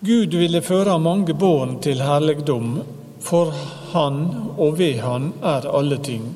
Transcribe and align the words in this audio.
Gud 0.00 0.34
ville 0.34 0.60
føre 0.62 0.94
mange 1.02 1.34
barn 1.34 1.80
til 1.82 1.98
herligdom, 1.98 2.76
for 3.18 3.50
han 3.92 4.20
og 4.54 4.76
ved 4.78 5.00
han 5.02 5.32
er 5.42 5.66
alle 5.74 5.98
ting. 5.98 6.28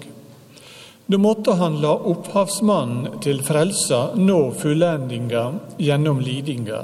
Da 1.07 1.19
måtte 1.19 1.55
han 1.61 1.77
la 1.83 1.93
opphavsmannen 2.11 3.21
til 3.23 3.39
frelsa 3.47 4.17
nå 4.19 4.39
fullendinga 4.59 5.45
gjennom 5.79 6.19
lidinga. 6.27 6.81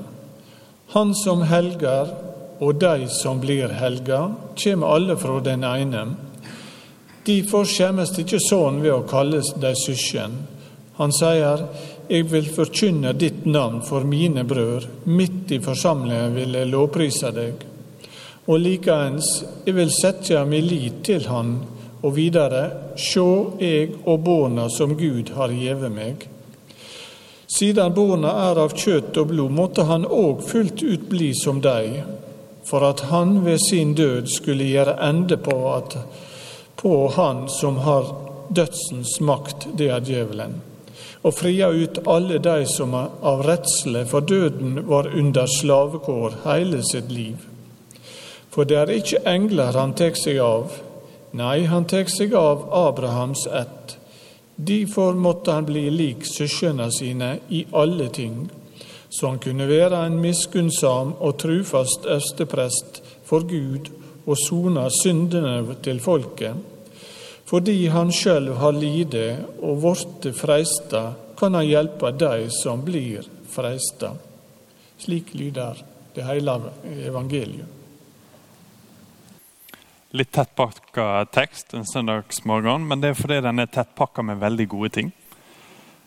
Han 0.95 1.15
som 1.19 1.43
helger 1.51 2.15
og 2.63 2.79
de 2.79 3.09
som 3.11 3.43
blir 3.43 3.75
helga, 3.81 4.29
kjem 4.55 4.87
alle 4.87 5.19
fra 5.19 5.41
den 5.43 5.67
ene. 5.67 6.05
Derfor 7.27 7.67
skjemmes 7.67 8.15
ikke 8.23 8.39
sånn 8.43 8.79
ved 8.85 8.95
å 8.95 9.07
kalles 9.09 9.51
de 9.59 9.75
søsken. 9.83 10.39
Han 10.99 11.15
sier, 11.15 11.67
jeg 12.09 12.25
vil 12.31 12.47
forkynne 12.49 13.13
ditt 13.13 13.45
navn 13.45 13.83
for 13.85 14.05
mine 14.09 14.45
brød, 14.49 14.87
midt 15.05 15.53
i 15.53 15.59
forsamlingen 15.61 16.37
vil 16.37 16.55
jeg 16.57 16.71
lovprise 16.71 17.33
deg. 17.37 17.65
Og 18.49 18.61
likeens, 18.65 19.27
jeg 19.67 19.77
vil 19.77 19.91
sette 19.93 20.45
min 20.49 20.65
lit 20.65 21.03
til 21.05 21.27
Han, 21.29 21.59
og 22.01 22.15
videre, 22.17 22.63
sjå 22.97 23.59
jeg 23.61 23.91
og 24.07 24.23
barna 24.25 24.69
som 24.73 24.95
Gud 24.97 25.35
har 25.37 25.53
gjeve 25.53 25.91
meg. 25.93 26.25
Siden 27.49 27.93
barna 27.97 28.33
er 28.49 28.61
av 28.63 28.77
kjøtt 28.77 29.19
og 29.21 29.33
blod, 29.33 29.53
måtte 29.53 29.85
han 29.89 30.07
òg 30.07 30.45
fullt 30.49 30.85
ut 30.85 31.09
bli 31.11 31.33
som 31.37 31.61
dei, 31.65 32.05
for 32.65 32.85
at 32.89 33.05
han 33.13 33.43
ved 33.45 33.61
sin 33.65 33.93
død 33.97 34.29
skulle 34.33 34.69
gjøre 34.69 34.97
ende 35.05 35.37
på, 35.41 35.59
at, 35.75 35.99
på 36.77 36.95
han 37.17 37.47
som 37.53 37.83
har 37.85 38.09
dødsens 38.49 39.19
makt, 39.21 39.69
det 39.77 39.93
er 39.93 40.05
djevelen 40.05 40.57
og 41.23 41.35
fria 41.35 41.69
ut 41.75 41.99
alle 42.07 42.39
de 42.39 42.67
som 42.71 42.95
av 42.95 43.43
redsle 43.47 44.05
for 44.07 44.27
døden 44.27 44.85
var 44.87 45.11
under 45.15 45.47
slavekår 45.51 46.43
hele 46.45 46.83
sitt 46.87 47.11
liv. 47.13 47.43
For 48.55 48.69
det 48.69 48.79
er 48.79 48.93
ikke 48.95 49.25
engler 49.29 49.77
han 49.79 49.95
tek 49.99 50.17
seg 50.19 50.39
av, 50.43 50.73
nei, 51.37 51.67
han 51.71 51.89
tek 51.91 52.11
seg 52.11 52.35
av 52.39 52.69
Abrahams 52.75 53.47
ett. 53.47 53.97
Derfor 54.57 55.15
måtte 55.15 55.55
han 55.55 55.67
bli 55.69 55.85
lik 55.95 56.25
søsknene 56.27 56.89
sine 56.95 57.37
i 57.55 57.65
alle 57.73 58.09
ting, 58.15 58.49
så 59.11 59.31
han 59.31 59.43
kunne 59.43 59.69
være 59.71 60.01
en 60.07 60.19
miskunnsam 60.23 61.15
og 61.19 61.39
trufast 61.43 62.07
østeprest 62.11 63.03
for 63.29 63.47
Gud 63.47 63.91
og 64.27 64.37
sona 64.39 64.89
syndene 64.93 65.63
til 65.83 66.03
folket 66.03 66.68
fordi 67.49 67.87
han 67.89 68.11
sjøl 68.13 68.51
har 68.61 68.77
lidd 68.77 69.15
og 69.65 69.81
blitt 69.81 70.27
freista, 70.37 71.15
kan 71.39 71.55
han 71.57 71.65
hjelpe 71.65 72.11
de 72.13 72.49
som 72.53 72.83
blir 72.85 73.25
freista. 73.49 74.13
Slik 74.99 75.33
lyder 75.39 75.81
det 76.15 76.27
hele 76.27 76.59
evangeliet. 77.07 77.75
Litt 80.17 80.31
tettpakka 80.33 81.27
tekst 81.33 81.75
en 81.77 81.85
søndagsmorgen, 81.87 82.87
men 82.89 83.01
det 83.01 83.13
er 83.13 83.19
fordi 83.19 83.43
den 83.45 83.61
er 83.61 83.69
tettpakka 83.69 84.25
med 84.25 84.41
veldig 84.41 84.67
gode 84.73 84.89
ting. 84.97 85.11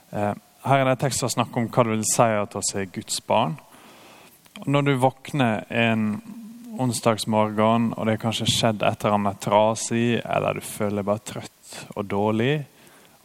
Eh, 0.10 0.34
her 0.66 0.82
er 0.82 0.90
det 0.90 1.00
tekst 1.04 1.22
som 1.22 1.30
snakker 1.30 1.62
om 1.62 1.70
hva 1.70 1.86
det 1.86 1.94
vil 1.96 2.08
si 2.10 2.30
at 2.38 2.58
oss 2.58 2.74
er 2.78 2.90
Guds 2.94 3.22
barn. 3.26 3.60
Når 4.66 4.88
du 4.88 4.94
våkner 5.02 5.66
en 5.70 6.08
onsdagsmorgen, 6.82 7.92
og 7.96 8.06
det 8.06 8.16
har 8.16 8.24
kanskje 8.26 8.50
skjedd 8.50 8.84
et 8.86 9.06
eller 9.06 9.18
annet 9.18 9.42
trasig, 9.44 10.20
eller 10.22 10.58
du 10.58 10.66
føler 10.66 11.06
bare 11.08 11.24
trøtt 11.26 11.78
og 11.96 12.06
dårlig, 12.10 12.56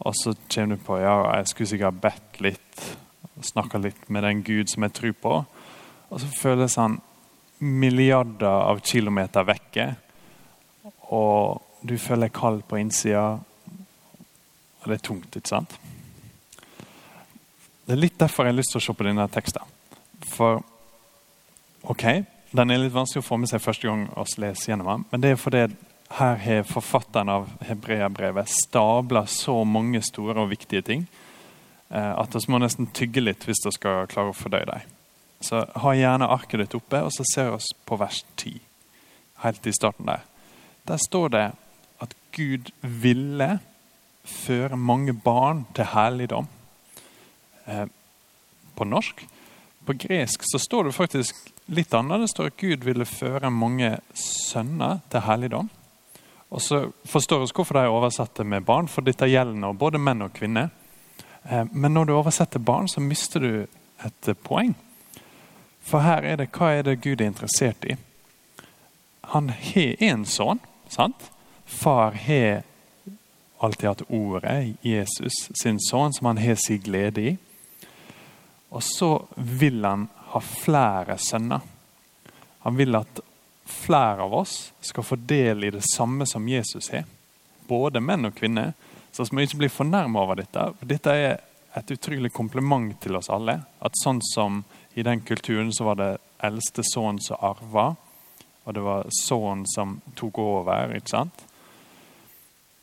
og 0.05 0.15
så 0.15 0.33
kommer 0.53 0.77
du 0.77 0.85
på 0.85 0.99
ja, 1.01 1.15
jeg 1.39 1.51
skulle 1.51 1.71
sikkert 1.73 2.01
bedt 2.03 2.41
litt, 2.45 2.83
snakka 3.43 3.81
litt 3.81 4.07
med 4.13 4.25
den 4.25 4.43
Gud 4.45 4.69
som 4.71 4.85
jeg 4.85 4.95
tror 4.97 5.17
på, 5.21 5.35
og 6.07 6.21
så 6.21 6.29
føles 6.37 6.77
han 6.79 6.99
milliarder 7.59 8.69
av 8.69 8.83
kilometer 8.85 9.47
vekke, 9.47 9.89
og 11.13 11.63
du 11.87 11.97
føler 12.01 12.33
kald 12.33 12.63
på 12.69 12.79
innsida, 12.81 13.27
og 14.81 14.87
det 14.87 14.99
er 14.99 15.05
tungt, 15.09 15.35
ikke 15.35 15.55
sant? 15.55 15.77
Det 17.87 17.95
er 17.95 18.01
litt 18.01 18.17
derfor 18.19 18.45
jeg 18.45 18.53
har 18.53 18.59
lyst 18.59 18.73
til 18.75 18.81
å 18.81 18.83
se 18.83 18.93
på 18.99 19.05
denne 19.07 19.25
teksten. 19.31 19.75
For 20.27 20.59
ok, 21.87 22.03
den 22.57 22.73
er 22.73 22.81
litt 22.81 22.95
vanskelig 22.95 23.23
å 23.23 23.27
få 23.27 23.37
med 23.41 23.51
seg 23.51 23.63
første 23.63 23.87
gang 23.87 24.07
å 24.17 24.25
lese 24.41 24.71
gjennom 24.71 24.89
den. 24.91 25.05
Men 25.11 25.23
det 25.23 25.31
er 25.33 25.39
fordi 25.41 25.63
her 26.17 26.37
har 26.39 26.67
forfatteren 26.67 27.29
av 27.29 27.49
hebreabrevet 27.67 28.49
stabla 28.49 29.25
så 29.27 29.59
mange 29.67 30.01
store 30.05 30.45
og 30.45 30.53
viktige 30.53 30.85
ting 30.87 31.03
eh, 31.89 32.13
at 32.13 32.35
vi 32.35 32.53
må 32.53 32.61
nesten 32.63 32.87
tygge 32.95 33.23
litt 33.25 33.43
hvis 33.47 33.65
vi 33.65 33.73
skal 33.75 34.07
klare 34.11 34.31
å 34.31 34.37
fordøye 34.37 34.69
dem. 34.69 34.93
Så 35.43 35.65
ha 35.83 35.93
gjerne 35.93 36.29
arket 36.33 36.63
ditt 36.63 36.77
oppe, 36.79 37.03
og 37.05 37.11
så 37.13 37.25
ser 37.29 37.51
vi 37.51 37.59
på 37.85 37.99
vers 37.99 38.23
10. 38.39 38.55
Helt 39.43 39.67
i 39.69 39.75
starten 39.75 40.07
der. 40.09 40.23
Der 40.87 41.01
står 41.03 41.33
det 41.35 41.45
at 42.01 42.15
Gud 42.33 42.71
ville 42.81 43.59
føre 44.27 44.79
mange 44.79 45.13
barn 45.13 45.65
til 45.75 45.91
herligdom. 45.91 46.47
Eh, 47.67 47.85
på 48.77 48.85
norsk. 48.85 49.21
På 49.85 49.95
gresk 49.97 50.43
så 50.45 50.59
står 50.61 50.87
det 50.87 50.97
faktisk 50.97 51.35
litt 51.67 51.93
annerledes. 51.93 52.31
Det 52.31 52.35
står 52.35 52.51
at 52.51 52.57
Gud 52.57 52.85
ville 52.87 53.05
føre 53.05 53.51
mange 53.51 53.97
sønner 54.15 55.01
til 55.11 55.25
helligdom. 55.27 55.69
Og 56.49 56.61
så 56.63 56.81
forstår 57.05 57.43
vi 57.43 57.51
hvorfor 57.55 57.75
de 57.75 57.85
er 57.85 57.93
oversatt 57.93 58.39
med 58.45 58.65
barn, 58.65 58.87
for 58.87 59.03
dette 59.03 59.27
gjelder 59.27 59.59
nå 59.59 59.73
både 59.75 59.99
menn 59.99 60.23
og 60.23 60.35
kvinner. 60.35 60.69
Eh, 61.43 61.65
men 61.71 61.93
når 61.93 62.07
du 62.07 62.13
oversetter 62.15 62.59
barn, 62.59 62.87
så 62.87 63.03
mister 63.03 63.43
du 63.43 63.51
et 64.05 64.29
poeng. 64.43 64.75
For 65.83 66.03
her 66.03 66.23
er 66.23 66.39
det 66.39 66.51
hva 66.55 66.71
er 66.75 66.87
det 66.87 67.01
Gud 67.03 67.21
er 67.21 67.31
interessert 67.31 67.85
i. 67.87 67.97
Han 69.33 69.49
har 69.49 70.03
én 70.03 70.23
sønn, 70.25 70.59
sant? 70.89 71.31
Far 71.65 72.15
har 72.15 72.63
alltid 73.59 73.87
hatt 73.89 74.05
ordet, 74.07 74.77
Jesus, 74.81 75.49
sin 75.61 75.79
sønn, 75.83 76.13
som 76.13 76.29
han 76.31 76.39
har 76.39 76.55
sin 76.55 76.79
glede 76.83 77.21
i. 77.21 77.37
Og 78.71 78.83
så 78.83 79.11
vil 79.35 79.83
han 79.85 80.07
ha 80.33 80.41
flere 80.43 81.17
sønner. 81.21 81.61
Han 82.65 82.77
vil 82.77 82.95
at 82.99 83.19
flere 83.67 84.23
av 84.23 84.33
oss 84.33 84.73
skal 84.81 85.03
få 85.03 85.15
del 85.15 85.63
i 85.63 85.71
det 85.71 85.83
samme 85.87 86.25
som 86.25 86.47
Jesus 86.47 86.89
har. 86.91 87.05
Både 87.67 88.01
menn 88.03 88.27
og 88.27 88.35
kvinner. 88.35 88.73
Så 89.11 89.25
vi 89.31 89.47
ikke 89.47 89.63
bli 89.63 89.69
fornærma 89.71 90.23
over 90.23 90.39
dette. 90.39 90.69
Dette 90.81 91.13
er 91.15 91.37
et 91.77 91.91
utrolig 91.91 92.31
kompliment 92.33 92.95
til 93.01 93.17
oss 93.19 93.29
alle. 93.33 93.59
At 93.79 93.97
sånn 94.03 94.21
som 94.33 94.63
i 94.97 95.03
den 95.03 95.21
kulturen 95.21 95.71
så 95.73 95.87
var 95.89 95.99
det 95.99 96.11
eldste 96.43 96.83
sønnen 96.85 97.19
som 97.21 97.41
arva, 97.41 97.95
og 98.63 98.75
det 98.75 98.83
var 98.83 99.09
sønnen 99.23 99.65
som 99.69 99.99
tok 100.15 100.39
over. 100.41 100.95
ikke 100.95 101.13
sant? 101.13 101.43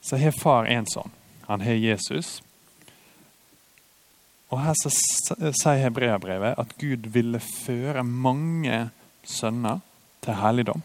Så 0.00 0.16
har 0.21 0.37
far 0.37 0.66
én 0.66 0.87
sønn. 0.87 1.11
Han 1.47 1.61
har 1.61 1.75
Jesus. 1.75 2.43
Og 4.54 4.60
Her 4.62 4.76
sier 4.78 5.81
hebreabrevet 5.82 6.60
at 6.62 6.75
Gud 6.78 7.09
ville 7.10 7.41
føre 7.42 8.04
mange 8.06 8.84
sønner 9.26 9.81
til 10.22 10.38
herligdom. 10.38 10.84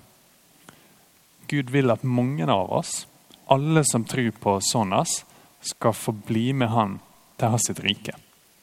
Gud 1.50 1.70
vil 1.74 1.94
at 1.94 2.06
mange 2.06 2.48
av 2.50 2.72
oss, 2.74 3.04
alle 3.46 3.84
som 3.86 4.08
tror 4.10 4.32
på 4.42 4.56
Sonas, 4.66 5.22
skal 5.62 5.94
få 5.94 6.16
bli 6.26 6.50
med 6.54 6.74
han 6.74 6.98
til 7.38 7.54
hans 7.54 7.70
sitt 7.70 7.82
rike. 7.86 8.16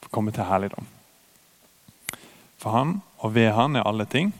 Få 0.03 0.11
komme 0.11 0.35
til 0.35 0.47
herligdom. 0.49 0.87
For 2.59 2.75
han 2.75 2.97
og 3.23 3.35
ved 3.37 3.53
han 3.55 3.79
er 3.79 3.87
alle 3.87 4.07
ting. 4.11 4.33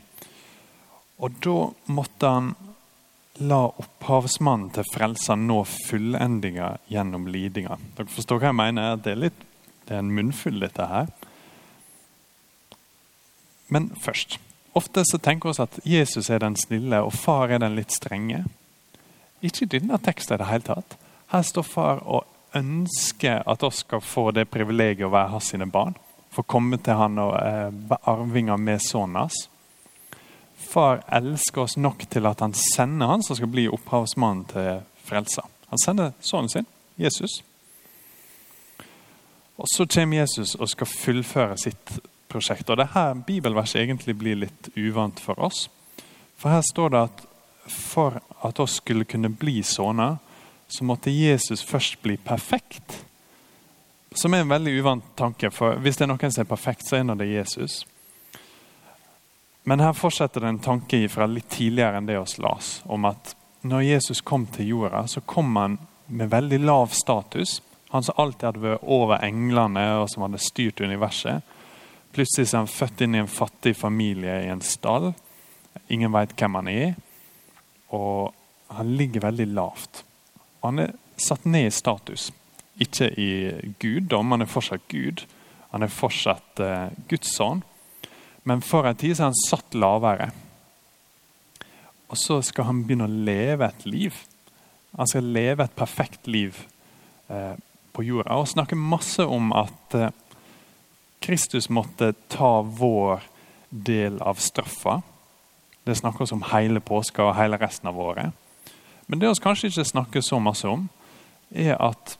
Og 1.23 1.39
da 1.43 1.57
måtte 1.95 2.33
han 2.33 2.55
la 3.47 3.63
opphavsmannen 3.69 4.73
til 4.75 4.87
frelser 4.91 5.39
nå 5.39 5.61
fullendinga 5.69 6.73
gjennom 6.91 7.27
lidinga. 7.31 7.77
Dere 7.95 8.11
forstår 8.11 8.41
hva 8.41 8.51
jeg 8.51 8.59
mener? 8.65 8.97
Det 8.99 9.13
er 9.13 9.27
litt 9.29 9.45
det 9.87 9.95
er 9.95 10.03
en 10.03 10.13
munnfull, 10.13 10.59
dette 10.61 10.85
her. 10.87 11.09
Men 13.67 13.89
først. 14.03 14.39
Ofte 14.77 15.03
så 15.05 15.17
tenker 15.17 15.49
vi 15.49 15.63
at 15.63 15.79
Jesus 15.83 16.29
er 16.29 16.43
den 16.43 16.55
snille, 16.55 17.01
og 17.01 17.13
far 17.13 17.49
er 17.49 17.63
den 17.63 17.75
litt 17.75 17.95
strenge. 17.95 18.43
Ikke 19.41 19.65
i 19.65 19.71
denne 19.77 19.97
teksten 20.03 20.37
i 20.37 20.41
det 20.41 20.49
hele 20.51 20.67
tatt. 20.67 20.97
Her 21.33 21.43
står 21.43 21.65
far 21.65 22.03
og 22.05 22.25
ønsker 22.55 23.43
at 23.45 23.63
oss 23.63 23.81
skal 23.83 24.01
få 24.01 24.29
det 24.31 24.47
privilegiet 24.51 25.07
å 25.07 25.13
være 25.13 25.33
hans 25.33 25.51
sine 25.51 25.67
barn. 25.69 25.97
Få 26.33 26.45
komme 26.45 26.79
til 26.83 26.97
han 26.99 27.17
og 27.21 27.33
eh, 27.41 27.97
arvinger 28.07 28.59
med 28.61 28.83
sønnen 28.83 29.23
hans. 29.23 29.47
Far 30.67 31.03
elsker 31.13 31.63
oss 31.63 31.77
nok 31.77 32.05
til 32.11 32.27
at 32.29 32.41
han 32.43 32.53
sender 32.57 33.11
han 33.11 33.23
som 33.25 33.37
skal 33.37 33.51
bli 33.51 33.67
opphavsmannen 33.71 34.45
til 34.51 34.81
frelsa. 35.07 35.45
Han 35.71 35.81
sender 35.83 36.15
sønnen 36.21 36.51
sin, 36.53 36.67
Jesus. 36.97 37.41
Og 39.57 39.65
Så 39.67 39.85
kommer 39.85 40.17
Jesus 40.17 40.55
og 40.55 40.69
skal 40.69 40.87
fullføre 40.87 41.57
sitt 41.57 41.99
prosjekt. 42.29 42.69
Og 42.69 42.77
det 42.77 42.91
her 42.93 43.13
bibelverset 43.13 43.81
egentlig 43.81 44.17
blir 44.17 44.35
litt 44.35 44.69
uvant 44.77 45.19
for 45.19 45.39
oss. 45.39 45.67
For 46.37 46.53
her 46.53 46.61
står 46.61 46.93
det 46.93 47.01
at 47.07 47.25
for 47.67 48.21
at 48.45 48.59
oss 48.59 48.77
skulle 48.79 49.05
kunne 49.05 49.29
bli 49.29 49.59
sånne, 49.63 50.17
så 50.67 50.83
måtte 50.87 51.11
Jesus 51.11 51.63
først 51.63 52.01
bli 52.01 52.17
perfekt. 52.17 53.03
Som 54.15 54.33
er 54.33 54.43
en 54.43 54.51
veldig 54.51 54.73
uvant 54.79 55.09
tanke, 55.19 55.51
for 55.51 55.79
hvis 55.83 55.99
det 55.99 56.07
er 56.07 56.11
noen 56.13 56.31
som 56.31 56.43
er 56.43 56.49
perfekt, 56.49 56.87
så 56.87 56.99
er 56.99 57.15
det 57.15 57.27
Jesus. 57.27 57.81
Men 59.67 59.83
her 59.83 59.93
fortsetter 59.93 60.43
det 60.43 60.49
en 60.53 60.63
tanke 60.63 61.01
fra 61.11 61.27
litt 61.27 61.49
tidligere 61.51 61.99
enn 61.99 62.07
det 62.07 62.19
oss 62.19 62.37
las, 62.39 62.81
om 62.85 63.05
at 63.09 63.33
når 63.67 63.83
Jesus 63.83 64.21
kom 64.21 64.45
til 64.47 64.69
jorda, 64.71 65.03
så 65.07 65.21
kom 65.21 65.55
han 65.59 65.77
med 66.07 66.31
veldig 66.31 66.59
lav 66.63 66.93
status. 66.95 67.57
Han 67.93 68.03
som 68.03 68.17
alltid 68.19 68.49
hadde 68.49 68.63
vært 68.63 68.83
over 68.83 69.23
englene 69.23 69.85
og 70.01 70.09
som 70.11 70.25
hadde 70.25 70.41
styrt 70.43 70.81
universet. 70.83 71.45
Plutselig 72.15 72.49
er 72.49 72.61
han 72.63 72.71
født 72.71 73.03
inn 73.05 73.15
i 73.15 73.21
en 73.21 73.31
fattig 73.31 73.75
familie 73.79 74.41
i 74.43 74.51
en 74.51 74.63
stall. 74.65 75.13
Ingen 75.93 76.11
veit 76.11 76.35
hvem 76.35 76.57
han 76.59 76.71
er. 76.71 76.97
Og 77.95 78.33
han 78.75 78.91
ligger 78.99 79.27
veldig 79.29 79.47
lavt. 79.55 80.03
Han 80.65 80.83
er 80.83 80.95
satt 81.17 81.45
ned 81.47 81.69
i 81.69 81.73
status. 81.73 82.31
Ikke 82.81 83.07
i 83.17 83.29
guddom, 83.81 84.33
han 84.35 84.43
er 84.43 84.51
fortsatt 84.51 84.83
Gud. 84.91 85.23
Han 85.71 85.85
er 85.85 85.93
fortsatt 85.93 86.61
uh, 86.63 86.89
Guds 87.09 87.31
sønn. 87.37 87.63
Men 88.47 88.63
for 88.63 88.87
en 88.87 88.97
tid 88.97 89.15
så 89.15 89.25
er 89.25 89.31
han 89.31 89.39
satt 89.45 89.75
lavere. 89.75 90.29
Og 92.07 92.19
så 92.19 92.39
skal 92.45 92.69
han 92.69 92.83
begynne 92.87 93.07
å 93.07 93.23
leve 93.27 93.67
et 93.67 93.87
liv. 93.87 94.19
Han 94.95 95.09
skal 95.09 95.27
leve 95.35 95.65
et 95.67 95.75
perfekt 95.75 96.29
liv 96.31 96.55
eh, 97.27 97.55
på 97.97 98.05
jorda. 98.05 98.37
Og 98.37 98.49
snakker 98.51 98.79
masse 98.79 99.25
om 99.25 99.49
at 99.57 99.97
eh, 99.97 100.13
Kristus 101.23 101.69
måtte 101.73 102.13
ta 102.31 102.61
vår 102.61 103.25
del 103.69 104.21
av 104.21 104.39
straffa. 104.39 105.01
Det 105.83 105.97
snakkes 105.97 106.31
om 106.35 106.45
hele 106.53 106.79
påska 106.83 107.25
og 107.25 107.35
hele 107.39 107.59
resten 107.59 107.89
av 107.89 107.99
året. 107.99 108.31
Men 109.07 109.19
det 109.19 109.33
vi 109.33 109.43
kanskje 109.43 109.71
ikke 109.71 109.89
snakker 109.91 110.23
så 110.23 110.39
masse 110.43 110.69
om, 110.69 110.87
er 111.49 111.75
at 111.79 112.17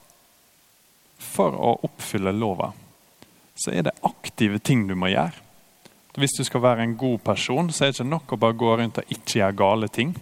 for 1.20 1.54
å 1.54 1.74
oppfylle 1.86 2.32
lova, 2.34 2.72
så 3.58 3.74
er 3.74 3.88
det 3.88 4.00
aktive 4.08 4.60
ting 4.64 4.88
du 4.88 4.96
må 4.96 5.12
gjøre 5.12 5.48
hvis 6.18 6.34
du 6.34 6.44
skal 6.44 6.64
være 6.64 6.84
en 6.84 6.98
god 6.98 7.20
person, 7.22 7.70
så 7.70 7.86
er 7.86 7.92
det 7.92 8.00
ikke 8.00 8.10
nok 8.10 8.32
å 8.34 8.40
bare 8.42 8.58
gå 8.58 8.72
rundt 8.80 8.98
og 8.98 9.12
ikke 9.14 9.38
gjøre 9.38 9.58
gale 9.58 9.90
ting. 9.94 10.16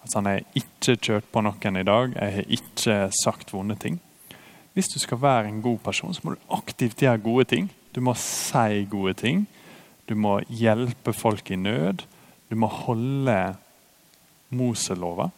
Altså, 0.00 0.18
han 0.18 0.28
har 0.30 0.44
ikke 0.56 0.96
kjørt 0.96 1.26
på 1.32 1.42
noen 1.44 1.76
i 1.76 1.84
dag, 1.84 2.14
jeg 2.16 2.36
har 2.36 2.54
ikke 2.56 2.96
sagt 3.12 3.52
vonde 3.52 3.76
ting. 3.76 3.98
Hvis 4.78 4.92
du 4.92 5.00
skal 5.02 5.18
være 5.18 5.48
en 5.50 5.62
god 5.62 5.80
person, 5.82 6.14
så 6.14 6.22
må 6.22 6.36
du 6.36 6.50
aktivt 6.54 7.00
gjøre 7.02 7.18
gode 7.18 7.44
ting. 7.50 7.64
Du 7.90 7.98
må 8.04 8.12
si 8.14 8.84
gode 8.86 9.16
ting. 9.18 9.40
Du 10.06 10.14
må 10.14 10.36
hjelpe 10.46 11.10
folk 11.10 11.50
i 11.50 11.56
nød. 11.58 12.04
Du 12.46 12.54
må 12.54 12.68
holde 12.70 13.56
Moselova. 14.54 15.32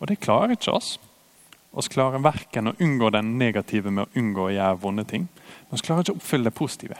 Og 0.00 0.08
det 0.08 0.22
klarer 0.24 0.54
ikke 0.56 0.72
oss. 0.72 0.94
Vi 1.76 1.84
klarer 1.92 2.24
verken 2.24 2.70
å 2.70 2.74
unngå 2.80 3.10
den 3.12 3.34
negative 3.36 3.92
med 3.92 4.06
å 4.06 4.22
unngå 4.22 4.46
å 4.46 4.54
gjøre 4.54 4.80
vonde 4.86 5.04
ting. 5.04 5.28
Men 5.68 5.76
vi 5.76 5.84
klarer 5.90 6.06
ikke 6.06 6.16
å 6.16 6.22
oppfylle 6.22 6.48
det 6.48 6.56
positive. 6.56 6.96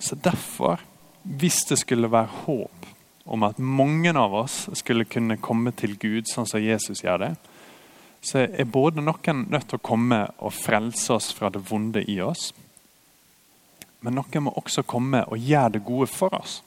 Så 0.00 0.16
derfor, 0.24 0.80
hvis 1.20 1.60
det 1.68 1.82
skulle 1.82 2.08
være 2.08 2.32
håp 2.46 2.88
om 3.28 3.44
at 3.44 3.60
mange 3.60 4.16
av 4.16 4.40
oss 4.40 4.62
skulle 4.80 5.04
kunne 5.04 5.36
komme 5.36 5.76
til 5.76 5.98
Gud 6.00 6.32
sånn 6.32 6.48
som 6.48 6.64
Jesus 6.64 7.04
gjør 7.04 7.26
det, 7.26 7.32
så 8.20 8.44
er 8.44 8.70
både 8.70 9.02
noen 9.04 9.44
nødt 9.50 9.68
til 9.70 9.78
å 9.78 9.84
komme 9.84 10.24
og 10.38 10.54
frelse 10.56 11.14
oss 11.14 11.30
fra 11.34 11.50
det 11.54 11.62
vonde 11.70 12.02
i 12.10 12.18
oss, 12.24 12.50
men 14.00 14.14
noen 14.18 14.46
må 14.46 14.54
også 14.58 14.84
komme 14.86 15.24
og 15.26 15.42
gjøre 15.42 15.76
det 15.76 15.84
gode 15.86 16.06
for 16.10 16.34
oss. 16.38 16.60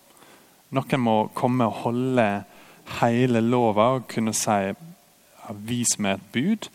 Noen 0.76 1.04
må 1.04 1.16
komme 1.36 1.68
og 1.68 1.84
holde 1.86 2.28
hele 3.00 3.44
lova 3.44 3.94
og 3.98 4.08
kunne 4.12 4.36
si 4.36 4.74
Vis 5.68 5.98
meg 6.00 6.16
et 6.16 6.28
bud, 6.32 6.68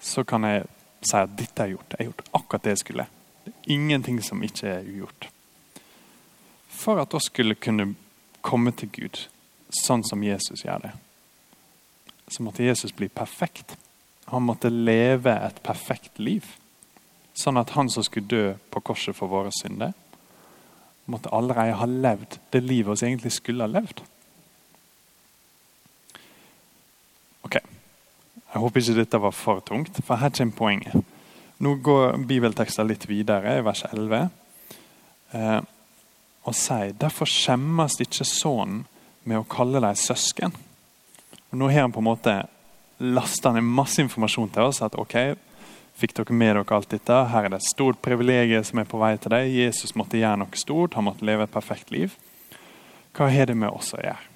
så 0.00 0.22
kan 0.24 0.46
jeg 0.48 0.62
si 1.04 1.18
at 1.18 1.34
dette 1.36 1.60
er 1.60 1.74
gjort. 1.74 1.92
Jeg 1.92 1.98
har 1.98 2.08
gjort 2.08 2.30
akkurat 2.38 2.64
det 2.64 2.72
jeg 2.72 2.80
skulle. 2.84 3.06
Det 3.44 3.52
er 3.52 3.74
ingenting 3.74 4.22
som 4.24 4.40
ikke 4.46 4.70
er 4.70 4.88
ugjort 4.88 5.28
for 6.74 7.00
at 7.00 7.14
vi 7.14 7.20
skulle 7.20 7.54
kunne 7.54 7.94
komme 8.40 8.72
til 8.76 8.90
Gud 8.92 9.20
sånn 9.74 10.04
som 10.06 10.22
Jesus 10.22 10.64
gjør 10.66 10.82
det. 10.84 10.92
Så 12.28 12.44
måtte 12.44 12.64
Jesus 12.64 12.92
bli 12.94 13.08
perfekt. 13.08 13.76
Han 14.34 14.46
måtte 14.48 14.70
leve 14.72 15.32
et 15.46 15.60
perfekt 15.62 16.18
liv. 16.18 16.46
Sånn 17.34 17.58
at 17.58 17.72
han 17.74 17.90
som 17.90 18.04
skulle 18.06 18.30
dø 18.30 18.44
på 18.70 18.82
korset 18.82 19.16
for 19.16 19.30
våre 19.30 19.50
synder, 19.54 19.94
måtte 21.10 21.32
allerede 21.34 21.78
ha 21.78 21.86
levd 21.86 22.38
det 22.54 22.62
livet 22.64 23.02
vi 23.02 23.08
egentlig 23.10 23.34
skulle 23.34 23.66
ha 23.66 23.70
levd. 23.70 24.02
Ok, 27.44 27.58
Jeg 28.54 28.62
håper 28.62 28.80
ikke 28.80 28.94
dette 29.00 29.18
var 29.18 29.34
for 29.34 29.60
tungt, 29.66 29.98
for 30.06 30.16
her 30.16 30.30
kommer 30.30 30.54
poenget. 30.54 30.94
Nå 31.58 31.74
går 31.82 32.18
bibelteksten 32.26 32.86
litt 32.86 33.08
videre, 33.10 33.58
i 33.58 33.64
vers 33.66 33.82
11 33.90 34.28
og 36.44 36.56
sier 36.56 36.92
derfor 37.00 37.28
skjemmes 37.28 37.96
ikke 38.04 38.26
sønnen 38.28 38.84
med 39.24 39.40
å 39.40 39.48
kalle 39.48 39.80
dem 39.80 39.96
søsken. 39.96 40.52
Og 41.50 41.58
nå 41.58 41.70
har 41.72 41.86
han 41.86 41.94
på 41.94 42.02
en 42.02 42.10
måte 42.10 42.34
lasta 42.98 43.52
ned 43.52 43.66
masse 43.66 44.02
informasjon 44.02 44.50
til 44.54 44.68
oss. 44.68 44.82
at 44.82 44.94
ok, 44.98 45.36
Fikk 45.94 46.16
dere 46.16 46.34
med 46.34 46.56
dere 46.56 46.74
alt 46.74 46.90
dette? 46.90 47.16
Her 47.30 47.46
er 47.46 47.52
det 47.52 47.60
et 47.60 47.70
stort 47.70 48.00
privilegium 48.02 48.64
som 48.66 48.80
er 48.82 48.86
på 48.90 48.98
vei 48.98 49.12
til 49.14 49.30
deg. 49.30 49.52
Jesus 49.54 49.94
måtte 49.94 50.18
gjøre 50.18 50.40
noe 50.42 50.58
stort. 50.58 50.96
Han 50.98 51.06
måtte 51.06 51.26
leve 51.26 51.46
et 51.46 51.54
perfekt 51.54 51.92
liv. 51.94 52.16
Hva 53.14 53.28
har 53.30 53.46
det 53.46 53.54
med 53.54 53.70
oss 53.70 53.92
å 53.94 54.00
gjøre? 54.02 54.30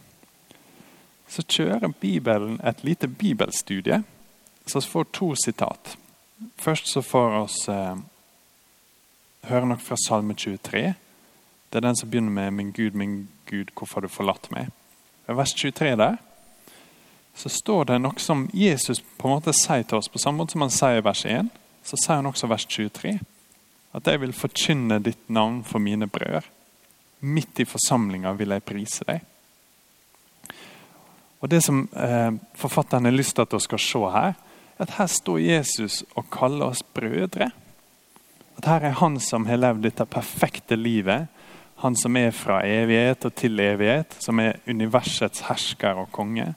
Så 1.28 1.42
kjører 1.42 1.90
Bibelen 2.00 2.60
et 2.62 2.84
lite 2.86 3.10
bibelstudie. 3.10 4.04
Så 4.70 4.84
vi 4.84 4.92
får 4.92 5.10
to 5.18 5.32
sitat. 5.34 5.96
Først 6.62 6.86
så 6.86 7.02
får 7.02 7.34
vi 7.34 7.74
eh, 7.74 7.98
høre 9.50 9.66
noe 9.72 9.82
fra 9.82 9.98
Salme 9.98 10.38
23. 10.38 10.94
Det 11.68 11.80
er 11.80 11.84
den 11.84 11.98
som 11.98 12.10
begynner 12.10 12.30
med 12.30 12.52
'Min 12.52 12.72
Gud, 12.72 12.94
min 12.94 13.28
Gud, 13.50 13.74
hvorfor 13.74 13.98
har 13.98 14.06
du 14.06 14.08
forlatt 14.08 14.50
meg?' 14.50 14.70
Vers 15.26 15.52
23 15.52 15.96
der 15.96 16.16
så 17.38 17.50
står 17.52 17.84
det 17.88 17.98
noe 18.02 18.18
som 18.20 18.46
Jesus 18.52 19.00
på 19.18 19.28
en 19.28 19.36
måte 19.36 19.54
sier 19.54 19.84
til 19.86 20.00
oss, 20.00 20.10
på 20.10 20.20
samme 20.20 20.42
måte 20.42 20.56
som 20.56 20.64
han 20.64 20.74
sier 20.74 20.98
i 20.98 21.04
vers 21.06 21.24
1. 21.24 21.50
Så 21.86 21.98
sier 22.00 22.18
han 22.18 22.28
også 22.28 22.50
vers 22.50 22.66
23 22.66 23.18
at 23.94 24.06
'jeg 24.06 24.20
vil 24.20 24.32
forkynne 24.32 24.98
ditt 25.02 25.30
navn 25.30 25.64
for 25.64 25.78
mine 25.78 26.06
brødre'. 26.06 26.44
Midt 27.20 27.60
i 27.60 27.64
forsamlinga 27.64 28.32
vil 28.32 28.48
jeg 28.48 28.62
prise 28.62 29.04
deg. 29.04 29.20
Og 31.40 31.48
Det 31.50 31.64
som 31.64 31.88
eh, 31.96 32.32
forfatteren 32.54 33.04
har 33.04 33.12
lyst 33.12 33.34
til 33.34 33.42
at 33.42 33.52
vi 33.52 33.60
skal 33.60 33.78
se 33.78 33.98
her, 33.98 34.34
er 34.78 34.82
at 34.82 34.90
her 34.90 35.06
står 35.06 35.38
Jesus 35.38 36.04
og 36.16 36.30
kaller 36.30 36.66
oss 36.66 36.82
brødre. 36.82 37.50
At 38.58 38.64
her 38.64 38.80
er 38.80 39.00
han 39.00 39.20
som 39.20 39.46
har 39.46 39.56
levd 39.56 39.82
dette 39.82 40.04
perfekte 40.04 40.76
livet 40.76 41.28
han 41.78 41.96
som 41.96 42.16
er 42.16 42.32
fra 42.34 42.58
evighet 42.66 43.22
og 43.28 43.34
til 43.38 43.60
evighet, 43.62 44.16
som 44.18 44.40
er 44.42 44.58
universets 44.66 45.44
hersker 45.46 46.00
og 46.02 46.10
konge. 46.10 46.54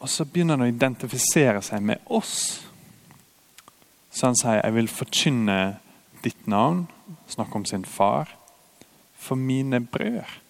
Og 0.00 0.08
så 0.08 0.24
begynner 0.24 0.56
han 0.56 0.64
å 0.64 0.70
identifisere 0.70 1.60
seg 1.64 1.82
med 1.84 2.00
oss. 2.08 2.62
Så 4.10 4.26
han 4.26 4.36
sier, 4.36 4.60
'Jeg 4.62 4.74
vil 4.74 4.88
forkynne 4.88 5.78
ditt 6.22 6.46
navn', 6.46 6.88
snakke 7.28 7.56
om 7.56 7.64
sin 7.64 7.84
far, 7.84 8.28
'for 9.14 9.36
mine 9.36 9.80
brødre'. 9.80 10.40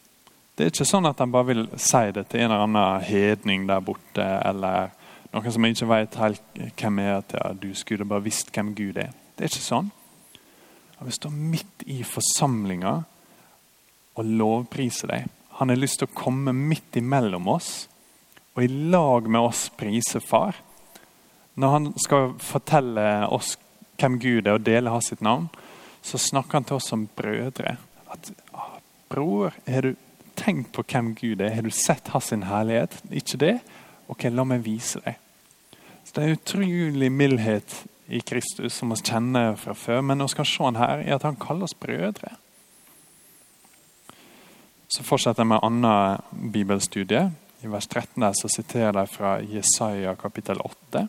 Det 0.57 0.67
er 0.67 0.71
ikke 0.71 0.85
sånn 0.85 1.07
at 1.07 1.19
han 1.19 1.33
bare 1.33 1.47
vil 1.47 1.69
si 1.77 2.11
det 2.13 2.29
til 2.29 2.41
en 2.41 2.51
eller 2.51 2.65
annen 2.67 3.01
hedning 3.01 3.67
der 3.67 3.81
borte, 3.81 4.43
eller 4.45 4.91
noen 5.33 5.53
som 5.53 5.65
ikke 5.65 5.89
vet 5.89 6.15
helt 6.15 6.43
hvem 6.77 6.99
er, 6.99 7.17
at 7.19 7.33
ja, 7.33 7.53
du 7.53 7.75
skulle 7.75 8.05
bare 8.05 8.23
visst 8.23 8.53
hvem 8.53 8.75
Gud 8.75 8.97
er. 8.97 9.13
Det 9.37 9.45
er 9.45 9.49
ikke 9.49 9.65
sånn. 9.65 9.91
Han 10.99 11.07
vil 11.07 11.13
stå 11.13 11.31
midt 11.31 11.85
i 11.87 12.03
forsamlinga 12.03 13.05
og 14.15 14.25
lovprise 14.25 15.07
deg. 15.07 15.29
Han 15.49 15.69
har 15.69 15.77
lyst 15.77 15.99
til 15.99 16.09
å 16.09 16.15
komme 16.15 16.53
midt 16.53 16.97
imellom 16.97 17.49
oss 17.49 17.89
og 18.55 18.65
i 18.65 18.69
lag 18.69 19.29
med 19.31 19.41
oss 19.41 19.69
prise 19.79 20.21
Far. 20.21 20.57
Når 21.55 21.75
han 21.75 21.89
skal 22.01 22.35
fortelle 22.43 23.07
oss 23.29 23.57
hvem 24.01 24.19
Gud 24.21 24.47
er 24.47 24.57
og 24.57 24.65
dele 24.67 24.93
hans 24.93 25.11
sitt 25.13 25.23
navn, 25.25 25.49
så 26.03 26.19
snakker 26.19 26.59
han 26.59 26.69
til 26.69 26.79
oss 26.79 26.89
som 26.91 27.09
brødre. 27.17 27.77
At, 28.11 28.33
Bror, 29.11 29.53
har 29.67 29.85
du 29.85 29.95
tenkt 30.39 30.73
på 30.73 30.85
hvem 30.87 31.15
Gud 31.19 31.41
er? 31.41 31.55
Har 31.55 31.67
du 31.67 31.71
sett 31.75 32.09
hans 32.15 32.31
herlighet? 32.31 32.97
Ikke 33.11 33.41
det? 33.41 33.57
Ok, 34.09 34.27
la 34.31 34.47
meg 34.47 34.65
vise 34.65 35.03
deg. 35.05 35.19
Så 36.05 36.15
Det 36.15 36.23
er 36.23 36.29
en 36.29 36.39
utrolig 36.39 37.11
mildhet 37.13 37.75
i 38.09 38.21
Kristus 38.21 38.75
som 38.75 38.91
vi 38.91 38.97
kjenner 39.05 39.57
fra 39.57 39.75
før. 39.75 40.01
Men 40.01 40.23
vi 40.23 40.29
skal 40.33 40.49
se 40.49 40.65
han 40.65 40.81
her 40.81 41.05
i 41.05 41.13
at 41.15 41.23
han 41.23 41.39
kaller 41.39 41.69
oss 41.69 41.77
brødre. 41.77 42.33
Så 44.91 45.05
fortsetter 45.07 45.45
jeg 45.45 45.53
med 45.53 45.63
annen 45.63 46.51
bibelstudie. 46.53 47.29
I 47.63 47.67
vers 47.67 47.87
13 47.87 48.21
der 48.21 48.33
så 48.33 48.49
siterer 48.49 48.93
de 48.93 49.07
fra 49.07 49.41
Jesaja 49.41 50.15
kapittel 50.15 50.61
8. 50.61 51.09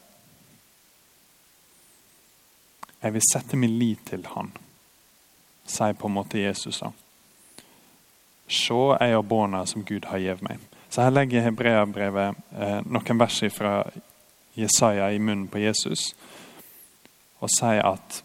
Jeg 3.02 3.14
vil 3.14 3.24
sette 3.32 3.58
min 3.58 3.78
lit 3.80 4.04
til 4.06 4.26
Han, 4.36 4.52
sier 5.66 5.94
på 5.94 6.08
en 6.08 6.18
måte 6.20 6.42
Jesus. 6.42 6.80
da. 6.80 6.92
Se, 8.48 8.74
jeg 9.00 9.16
har 9.16 9.22
båna 9.24 9.66
som 9.66 9.86
Gud 9.88 10.06
har 10.06 10.20
gitt 10.20 10.44
meg. 10.44 10.60
Så 10.90 11.02
Her 11.02 11.16
legger 11.16 11.42
Hebreabrevet 11.42 12.36
eh, 12.52 12.82
noen 12.84 13.20
vers 13.20 13.40
fra 13.56 13.86
Jesaja 14.54 15.08
i 15.12 15.20
munnen 15.20 15.48
på 15.48 15.64
Jesus 15.64 16.12
og 17.40 17.50
sier 17.50 17.82
at 17.88 18.24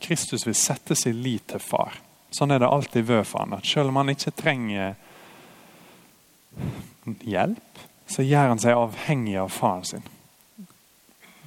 Kristus 0.00 0.46
vil 0.46 0.54
sette 0.54 0.94
sin 0.94 1.18
lit 1.22 1.48
til 1.50 1.60
far. 1.60 1.98
Sånn 2.30 2.54
er 2.54 2.62
det 2.62 2.70
alltid 2.70 3.08
vært 3.08 3.26
for 3.26 3.42
han. 3.42 3.58
At 3.58 3.66
selv 3.66 3.90
om 3.90 3.98
han 4.00 4.12
ikke 4.12 4.32
trenger 4.38 4.94
hjelp, 7.20 7.82
så 8.06 8.22
gjør 8.22 8.52
han 8.52 8.62
seg 8.62 8.78
avhengig 8.78 9.36
av 9.40 9.52
faren 9.54 9.84
sin. 9.84 10.06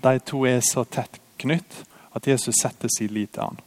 De 0.01 0.20
to 0.24 0.46
er 0.48 0.62
så 0.63 0.86
tett 0.88 1.20
knytt 1.39 1.84
at 2.16 2.28
Jesus 2.28 2.56
setter 2.62 2.92
sin 2.92 3.13
lit 3.13 3.34
til 3.36 3.44
han. 3.48 3.60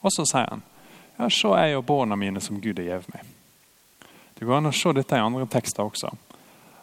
Og 0.00 0.14
så 0.14 0.26
sier 0.28 0.48
han 0.50 0.64
ja, 1.18 1.28
se 1.28 1.50
jeg 1.52 1.76
og 1.76 1.84
barna 1.84 2.16
mine 2.16 2.40
som 2.40 2.60
Gud 2.62 2.78
har 2.80 2.88
gitt 2.88 3.12
meg. 3.12 3.26
Det 4.38 4.46
går 4.48 4.56
an 4.56 4.70
å 4.70 4.74
se 4.74 4.92
dette 4.96 5.18
i 5.18 5.20
andre 5.20 5.46
tekster 5.50 5.84
også. 5.84 6.14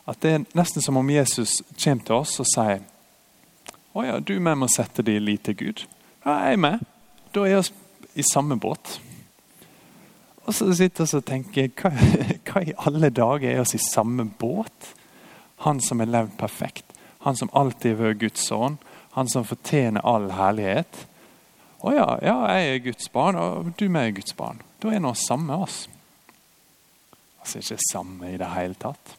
At 0.08 0.22
Det 0.22 0.34
er 0.34 0.46
nesten 0.56 0.84
som 0.86 1.00
om 1.00 1.10
Jesus 1.10 1.58
kommer 1.74 2.06
til 2.06 2.20
oss 2.20 2.38
og 2.40 2.48
sier 2.52 2.84
å 3.98 4.04
ja, 4.06 4.20
du 4.20 4.36
med 4.40 4.60
må 4.62 4.68
sette 4.70 5.02
din 5.02 5.26
lit 5.26 5.48
til 5.48 5.58
Gud. 5.58 5.84
Ja, 6.22 6.36
jeg 6.46 6.54
er 6.54 6.62
med. 6.62 6.84
Da 7.34 7.48
er 7.48 7.64
vi 7.66 8.22
i 8.22 8.26
samme 8.26 8.60
båt. 8.62 9.00
Og 10.48 10.56
så 10.56 10.70
sitter 10.80 11.04
jeg 11.04 11.20
og 11.20 11.28
tenker 11.28 11.72
hva, 11.76 11.92
hva 12.48 12.64
i 12.64 12.76
alle 12.88 13.12
dager 13.12 13.50
er 13.52 13.62
oss 13.62 13.76
i 13.76 13.84
samme 13.84 14.30
båt? 14.40 14.94
Han 15.66 15.82
som 15.84 16.00
har 16.00 16.12
levd 16.12 16.38
perfekt, 16.40 16.86
han 17.26 17.36
som 17.36 17.52
alltid 17.58 17.98
har 17.98 18.04
vært 18.06 18.22
Guds 18.22 18.48
sønn, 18.48 18.78
han 19.18 19.28
som 19.28 19.48
fortjener 19.48 20.06
all 20.08 20.30
herlighet. 20.38 21.04
Å 21.84 21.94
ja, 21.94 22.08
ja, 22.24 22.36
jeg 22.54 22.72
er 22.72 22.84
Guds 22.86 23.10
barn, 23.12 23.40
og 23.42 23.72
du 23.78 23.88
med 23.90 24.12
er 24.12 24.18
Guds 24.22 24.36
barn. 24.38 24.62
Da 24.80 24.94
er 24.94 25.02
nå 25.04 25.12
samme 25.18 25.58
oss. 25.66 25.86
Altså 27.42 27.60
ikke 27.60 27.90
samme 27.90 28.32
i 28.32 28.40
det 28.40 28.52
hele 28.54 28.78
tatt. 28.80 29.16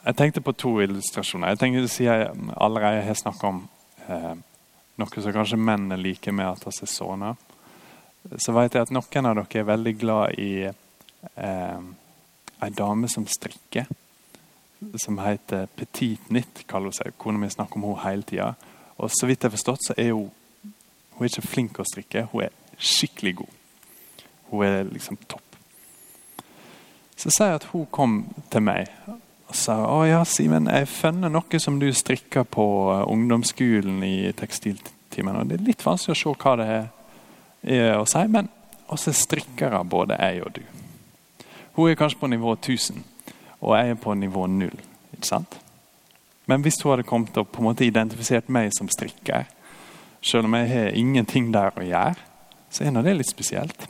Jeg 0.00 0.16
tenkte 0.16 0.42
på 0.44 0.56
to 0.56 0.74
illustrasjoner. 0.82 1.52
Jeg 1.52 1.60
tenkte 1.60 1.86
å 1.86 1.92
si 1.92 2.06
jeg 2.06 2.28
allerede 2.56 3.04
har 3.06 3.18
snakket 3.20 3.48
om 3.48 3.62
eh, 4.08 4.34
noe 5.00 5.24
som 5.24 5.34
kanskje 5.34 5.60
menn 5.60 5.88
liker 6.00 6.34
med 6.36 6.50
at 6.50 6.66
vi 6.66 6.72
er 6.72 6.90
sønner 6.90 7.49
så 8.36 8.52
vet 8.56 8.74
jeg 8.76 8.86
at 8.86 8.92
noen 8.94 9.30
av 9.30 9.38
dere 9.38 9.62
er 9.62 9.70
veldig 9.70 9.94
glad 9.98 10.38
i 10.40 10.52
eh, 10.66 11.86
ei 12.60 12.70
dame 12.76 13.08
som 13.08 13.26
strikker. 13.28 13.88
Som 15.00 15.18
heter 15.20 15.68
Petit 15.76 16.30
Nitt, 16.32 16.64
kaller 16.68 16.92
hun 16.92 16.96
seg. 16.96 17.16
Kona 17.20 17.40
mi 17.40 17.50
snakker 17.52 17.76
om 17.76 17.88
henne 17.88 18.04
hele 18.04 18.28
tida. 18.28 18.52
Og 19.00 19.12
så 19.12 19.28
vidt 19.28 19.42
jeg 19.42 19.50
har 19.50 19.56
forstått, 19.56 19.90
så 19.90 19.96
er 19.96 20.12
hun 20.12 20.30
hun 21.20 21.26
er 21.26 21.34
ikke 21.34 21.50
flink 21.52 21.76
å 21.76 21.84
strikke. 21.84 22.22
Hun 22.32 22.46
er 22.46 22.76
skikkelig 22.80 23.34
god. 23.42 23.56
Hun 24.48 24.62
er 24.64 24.86
liksom 24.88 25.18
topp. 25.28 25.58
Så 27.12 27.28
sier 27.28 27.50
jeg 27.50 27.58
at 27.58 27.66
hun 27.74 27.84
kom 27.92 28.14
til 28.48 28.64
meg 28.64 28.88
og 29.50 29.58
sa 29.58 29.74
å 29.84 29.98
ja, 30.08 30.22
Simen, 30.24 30.70
jeg 30.70 30.86
har 30.86 30.88
funnet 30.88 31.34
noe 31.34 31.60
som 31.60 31.76
du 31.76 31.90
strikker 31.92 32.46
på 32.48 32.64
ungdomsskolen 33.04 34.00
i 34.06 34.30
tekstiltimen. 34.32 35.42
Og 35.42 35.50
det 35.50 35.58
er 35.58 35.66
litt 35.66 35.84
vanskelig 35.84 36.16
å 36.16 36.20
se 36.22 36.34
hva 36.40 36.56
det 36.56 36.68
er 36.78 36.88
å 37.62 38.06
si, 38.08 38.22
men 38.28 38.48
også 38.90 39.12
strikkere, 39.14 39.84
både 39.84 40.16
jeg 40.18 40.42
og 40.44 40.54
du. 40.56 40.62
Hun 41.76 41.90
er 41.90 41.98
kanskje 41.98 42.20
på 42.20 42.30
nivå 42.30 42.54
1000, 42.56 43.04
og 43.60 43.76
jeg 43.76 43.90
er 43.90 44.00
på 44.00 44.14
nivå 44.14 44.46
0. 44.46 44.70
ikke 45.12 45.26
sant? 45.26 45.58
Men 46.46 46.64
hvis 46.64 46.80
hun 46.82 46.90
hadde 46.90 47.06
kommet 47.06 47.36
og 47.36 47.48
på 47.48 47.62
en 47.62 47.68
måte 47.68 47.86
identifisert 47.86 48.48
meg 48.48 48.72
som 48.74 48.88
strikker, 48.90 49.44
selv 50.22 50.48
om 50.48 50.54
jeg 50.54 50.68
har 50.68 50.96
ingenting 50.98 51.52
der 51.54 51.76
å 51.76 51.84
gjøre, 51.84 52.16
så 52.70 52.84
er 52.84 53.02
det 53.02 53.16
litt 53.16 53.30
spesielt. 53.30 53.86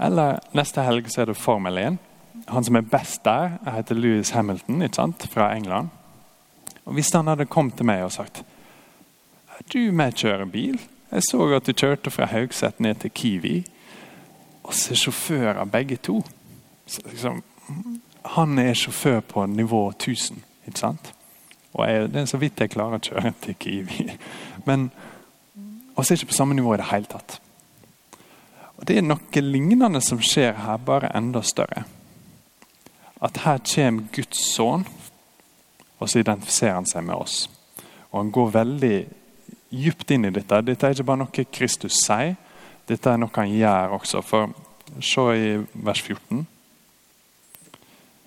Eller 0.00 0.40
neste 0.56 0.82
helg 0.82 1.10
så 1.12 1.22
er 1.22 1.30
det 1.30 1.38
Formel 1.38 1.78
1. 1.78 1.98
Han 2.48 2.64
som 2.66 2.76
er 2.76 2.88
best 2.88 3.22
der, 3.24 3.58
heter 3.66 3.94
Louis 3.98 4.30
Hamilton 4.34 4.82
ikke 4.82 4.98
sant? 4.98 5.28
fra 5.30 5.52
England. 5.54 5.92
Og 6.84 6.94
Hvis 6.94 7.12
han 7.14 7.26
hadde 7.26 7.46
kommet 7.46 7.76
til 7.76 7.86
meg 7.86 8.04
og 8.04 8.12
sagt 8.12 8.44
du 9.72 9.92
med 9.92 10.16
kjører 10.18 10.48
bil, 10.50 10.80
jeg 11.10 11.22
så 11.30 11.46
at 11.56 11.66
du 11.66 11.72
kjørte 11.72 12.10
fra 12.10 12.26
Haugset 12.26 12.80
ned 12.80 12.94
til 13.02 13.10
Kiwi. 13.10 13.64
Og 14.64 14.74
så 14.74 14.94
er 14.94 15.00
sjåfører 15.02 15.64
begge 15.64 15.96
to. 15.96 16.22
Liksom, 17.04 17.42
han 18.24 18.58
er 18.58 18.74
sjåfør 18.74 19.20
på 19.20 19.46
nivå 19.46 19.88
1000, 19.88 20.42
ikke 20.66 20.78
sant? 20.78 21.12
Og 21.74 21.88
jeg, 21.90 22.08
det 22.12 22.20
er 22.20 22.30
så 22.30 22.38
vidt 22.40 22.60
jeg 22.60 22.70
klarer 22.72 23.00
å 23.00 23.04
kjøre 23.04 23.32
til 23.44 23.56
Kiwi. 23.58 24.06
Men 24.68 24.90
oss 25.96 26.10
er 26.10 26.18
ikke 26.18 26.32
på 26.32 26.38
samme 26.38 26.56
nivå 26.56 26.74
i 26.74 26.80
det 26.80 26.90
hele 26.90 27.10
tatt. 27.10 27.40
Og 28.76 28.86
Det 28.88 28.98
er 28.98 29.06
noe 29.06 29.42
lignende 29.42 30.00
som 30.02 30.22
skjer 30.22 30.54
her, 30.64 30.76
bare 30.76 31.12
enda 31.16 31.42
større. 31.42 31.84
At 33.22 33.38
her 33.44 33.60
kommer 33.74 34.08
Guds 34.12 34.40
sønn, 34.54 34.86
og 35.98 36.08
så 36.10 36.20
identifiserer 36.20 36.74
han 36.74 36.88
seg 36.88 37.04
med 37.06 37.14
oss. 37.14 37.36
Og 38.10 38.18
han 38.20 38.32
går 38.34 38.50
veldig 38.54 38.96
dypt 39.74 40.10
inn 40.14 40.28
i 40.28 40.32
dette. 40.34 40.62
Dette 40.62 40.86
er 40.86 40.94
ikke 40.94 41.08
bare 41.10 41.22
noe 41.24 41.46
Kristus 41.52 41.98
sier, 42.04 42.36
dette 42.86 43.10
er 43.10 43.20
noe 43.20 43.32
han 43.34 43.52
gjør 43.52 43.98
også. 43.98 44.22
For 44.24 44.54
Se 45.00 45.20
i 45.20 45.64
vers 45.72 46.02
14. 46.02 46.46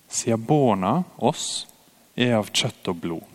Siden 0.08 0.46
barna, 0.46 1.04
oss, 1.18 1.68
er 2.16 2.38
av 2.40 2.50
kjøtt 2.52 2.90
og 2.90 3.02
blod, 3.04 3.26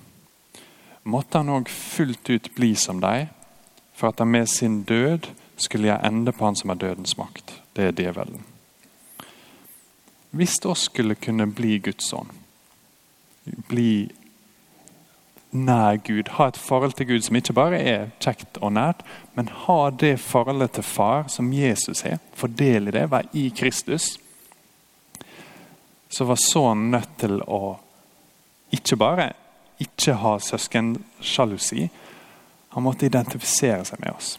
måtte 1.05 1.39
han 1.39 1.53
òg 1.53 1.71
fullt 1.71 2.31
ut 2.33 2.51
bli 2.57 2.73
som 2.79 3.01
deg, 3.03 3.29
for 3.95 4.11
at 4.11 4.23
han 4.23 4.33
med 4.33 4.51
sin 4.51 4.83
død 4.89 5.29
skulle 5.57 5.91
gjøre 5.91 6.09
ende 6.09 6.35
på 6.35 6.45
han 6.49 6.59
som 6.59 6.73
er 6.73 6.81
dødens 6.81 7.17
makt. 7.21 7.55
Det 7.77 7.89
er 7.89 7.97
djevelen. 7.97 8.43
Hvis 10.33 10.59
oss 10.65 10.89
skulle 10.89 11.15
kunne 11.15 11.47
bli 11.53 11.77
Guds 11.85 12.13
ånd, 12.17 12.33
bli 13.69 14.09
nær 15.53 16.01
Gud. 16.05 16.29
Ha 16.37 16.49
et 16.49 16.57
forhold 16.57 16.97
til 16.97 17.07
Gud 17.13 17.25
som 17.27 17.37
ikke 17.37 17.55
bare 17.57 17.79
er 17.79 18.11
kjekt 18.23 18.59
og 18.65 18.75
nært, 18.77 19.05
men 19.37 19.51
ha 19.67 19.79
det 19.91 20.17
forholdet 20.21 20.77
til 20.79 20.87
far 20.87 21.29
som 21.33 21.53
Jesus 21.53 22.05
har. 22.07 22.21
Fordel 22.35 22.89
i 22.89 22.95
det, 22.97 23.11
være 23.13 23.29
i 23.37 23.49
Kristus. 23.57 24.17
Så 26.13 26.25
var 26.29 26.41
sønnen 26.41 26.91
nødt 26.97 27.17
til 27.21 27.41
å 27.45 27.77
ikke 28.73 28.97
bare 29.01 29.33
ikke 29.83 30.17
ha 30.21 30.37
søskensjalusi. 30.41 31.89
Han 32.73 32.85
måtte 32.87 33.09
identifisere 33.09 33.85
seg 33.85 34.01
med 34.01 34.15
oss. 34.15 34.37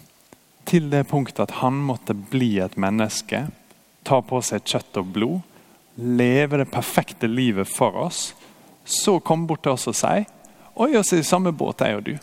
Til 0.66 0.88
det 0.90 1.06
punktet 1.10 1.44
at 1.44 1.58
han 1.60 1.82
måtte 1.86 2.16
bli 2.16 2.56
et 2.64 2.78
menneske, 2.80 3.48
ta 4.08 4.22
på 4.24 4.40
seg 4.42 4.64
kjøtt 4.66 5.02
og 5.02 5.12
blod, 5.16 5.42
leve 5.98 6.62
det 6.62 6.72
perfekte 6.74 7.28
livet 7.30 7.70
for 7.70 7.98
oss. 8.08 8.32
Så 8.86 9.20
komme 9.20 9.48
bort 9.48 9.66
til 9.66 9.76
oss 9.76 9.90
og 9.92 9.98
si 9.98 10.24
Oi, 10.76 10.98
oss 10.98 11.14
er 11.14 11.22
i 11.22 11.24
samme 11.24 11.52
båt, 11.52 11.82
jeg 11.86 11.98
og 11.98 12.06
du. 12.08 12.14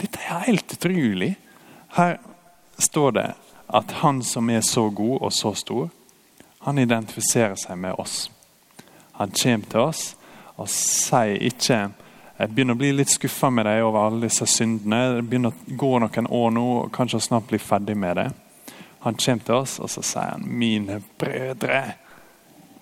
Dette 0.00 0.20
er 0.24 0.46
helt 0.46 0.72
utrolig. 0.72 1.34
Her 1.96 2.16
står 2.80 3.10
det 3.18 3.26
at 3.68 3.92
han 4.00 4.22
som 4.24 4.48
er 4.50 4.62
så 4.64 4.88
god 4.88 5.26
og 5.28 5.32
så 5.32 5.52
stor, 5.54 5.90
han 6.64 6.80
identifiserer 6.80 7.58
seg 7.60 7.76
med 7.78 8.00
oss. 8.00 8.30
Han 9.20 9.34
kommer 9.36 9.68
til 9.70 9.84
oss 9.84 10.06
og 10.56 10.70
sier 10.70 11.36
ikke 11.44 11.82
jeg 12.34 12.50
begynner 12.50 12.74
å 12.74 12.80
bli 12.80 12.90
litt 12.90 13.12
skuffa 13.12 13.46
med 13.54 13.68
deg 13.68 13.84
over 13.86 14.08
alle 14.08 14.26
disse 14.26 14.46
syndene. 14.50 15.20
Det 15.20 15.26
begynner 15.28 15.52
å 15.52 15.76
gå 15.78 15.90
noen 16.02 16.26
år 16.26 16.48
nå, 16.56 16.64
og 16.80 16.88
kanskje 16.94 17.20
snart 17.22 17.46
bli 17.46 17.60
ferdig 17.62 17.94
med 17.94 18.18
det. 18.18 18.24
Han 19.04 19.14
kommer 19.20 19.44
til 19.46 19.54
oss 19.60 19.76
og 19.78 19.92
så 19.92 20.02
sier 20.02 20.32
han, 20.32 20.48
'Mine 20.48 21.02
brødre'. 21.18 22.03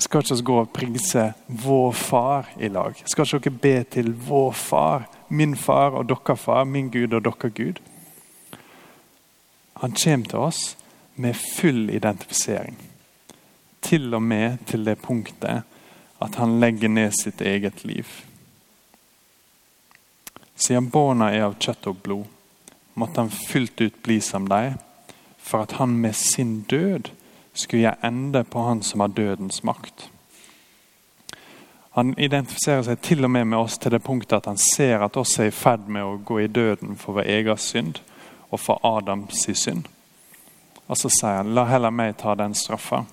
Skal 0.02 0.24
ikke 0.24 0.34
oss 0.34 0.42
gå 0.42 0.54
og 0.58 0.70
prise 0.74 1.28
vår 1.46 1.92
far 1.94 2.48
i 2.58 2.68
lag? 2.72 2.96
Skal 3.06 3.28
ikke 3.28 3.50
dere 3.50 3.60
be 3.62 3.74
til 3.96 4.12
vår 4.26 4.52
far, 4.58 5.06
min 5.28 5.54
far 5.56 5.94
og 6.00 6.08
dere 6.10 6.36
far, 6.36 6.64
min 6.66 6.90
Gud 6.90 7.14
og 7.14 7.22
dere 7.28 7.50
Gud? 7.54 7.78
Han 9.82 9.94
kommer 9.94 10.26
til 10.26 10.38
oss 10.38 10.62
med 11.14 11.38
full 11.38 11.90
identifisering. 11.90 12.76
Til 13.82 14.14
og 14.14 14.22
med 14.22 14.58
til 14.66 14.84
det 14.86 14.98
punktet 15.02 15.62
at 16.22 16.34
han 16.38 16.58
legger 16.60 16.88
ned 16.88 17.14
sitt 17.18 17.40
eget 17.40 17.84
liv. 17.84 18.06
Siden 20.54 20.90
barna 20.90 21.32
er 21.34 21.48
av 21.48 21.58
kjøtt 21.58 21.88
og 21.90 22.02
blod, 22.02 22.26
måtte 22.94 23.22
han 23.22 23.30
fullt 23.30 23.80
ut 23.82 24.02
bli 24.02 24.20
som 24.22 24.46
dem, 24.50 24.78
for 25.38 25.66
at 25.66 25.78
han 25.78 25.96
med 25.98 26.14
sin 26.14 26.60
død 26.70 27.10
skulle 27.52 27.82
gjøre 27.82 28.06
ende 28.06 28.44
på 28.44 28.64
han 28.66 28.82
som 28.82 29.00
har 29.00 29.12
dødens 29.12 29.62
makt. 29.64 30.08
Han 31.92 32.14
identifiserer 32.18 32.86
seg 32.86 33.00
til 33.04 33.24
og 33.26 33.30
med 33.30 33.50
med 33.50 33.58
oss 33.58 33.76
til 33.78 33.92
det 33.92 34.00
punktet 34.04 34.38
at 34.38 34.48
han 34.48 34.60
ser 34.60 35.04
at 35.04 35.16
oss 35.20 35.34
er 35.38 35.50
i 35.50 35.54
ferd 35.54 35.90
med 35.92 36.04
å 36.04 36.20
gå 36.24 36.38
i 36.40 36.48
døden 36.48 36.96
for 36.96 37.18
vår 37.18 37.28
egen 37.34 37.60
synd 37.60 38.00
og 38.48 38.60
for 38.60 38.80
Adams 38.86 39.44
synd. 39.44 39.84
Og 40.86 40.96
så 40.96 41.10
sier 41.12 41.42
han, 41.42 41.52
la 41.52 41.66
heller 41.68 41.92
meg 41.92 42.16
ta 42.20 42.34
den 42.36 42.56
straffa. 42.56 43.04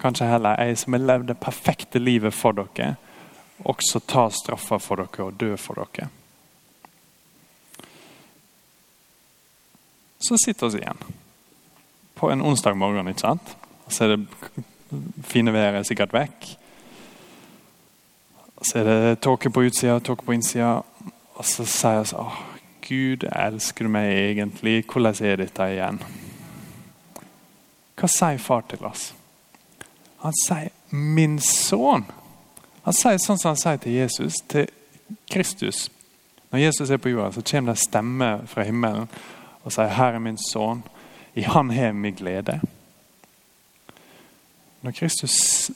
Kanskje 0.00 0.28
heller 0.28 0.60
jeg 0.60 0.78
som 0.80 0.96
har 0.96 1.04
levd 1.04 1.30
det 1.32 1.40
perfekte 1.40 2.00
livet 2.00 2.36
for 2.36 2.56
dere, 2.56 2.94
også 3.64 4.00
ta 4.08 4.28
straffa 4.32 4.78
for 4.80 5.00
dere 5.00 5.26
og 5.26 5.40
dø 5.40 5.56
for 5.60 5.80
dere. 5.80 6.08
Så 10.20 10.36
sitter 10.44 10.68
vi 10.68 10.84
igjen 10.84 11.00
på 12.20 12.28
en 12.28 12.44
onsdag 12.44 12.76
morgen. 12.76 13.08
ikke 13.08 13.24
sant? 13.24 13.56
Så 13.90 14.04
er 14.04 14.16
det 14.16 14.64
fine 15.26 15.52
været 15.52 15.86
sikkert 15.86 16.12
vekk. 16.14 16.48
Så 18.62 18.78
er 18.78 18.84
det 18.84 19.20
tåke 19.24 19.50
på 19.50 19.64
utsida 19.68 19.98
tåke 19.98 20.24
på 20.24 20.34
innsida. 20.36 20.80
Og 21.34 21.44
så 21.48 21.64
sier 21.64 22.02
vi 22.02 22.10
sånn 22.12 22.32
Gud, 22.90 23.24
elsker 23.24 23.86
du 23.86 23.92
meg 23.92 24.10
egentlig? 24.10 24.80
Hvordan 24.90 25.14
er 25.24 25.36
dette 25.38 25.66
igjen? 25.70 26.00
Hva 28.00 28.08
sier 28.10 28.40
far 28.42 28.64
til 28.68 28.82
oss? 28.88 29.12
Han 30.24 30.34
sier 30.44 30.70
'min 30.90 31.38
sønn'. 31.38 32.10
Han 32.84 32.94
sier 32.94 33.18
sånn 33.18 33.38
som 33.38 33.50
han 33.50 33.56
sier 33.56 33.76
til 33.76 33.92
Jesus, 33.92 34.34
til 34.48 34.66
Kristus. 35.30 35.90
Når 36.50 36.58
Jesus 36.58 36.90
er 36.90 36.96
på 36.96 37.08
jorda, 37.08 37.32
så 37.32 37.42
kommer 37.42 37.72
det 37.72 37.78
en 37.78 37.88
stemme 37.88 38.30
fra 38.46 38.62
himmelen 38.62 39.08
og 39.64 39.72
sier 39.72 39.88
'Her 39.88 40.14
er 40.14 40.18
min 40.18 40.38
sønn. 40.38 40.82
I 41.34 41.42
Han 41.42 41.70
har 41.70 41.92
min 41.92 42.14
glede'. 42.14 42.60
Når 44.80 44.92
Kristus 44.92 45.70